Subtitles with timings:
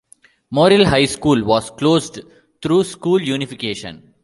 [0.49, 2.21] Morrill High School was closed
[2.59, 4.15] through school unification.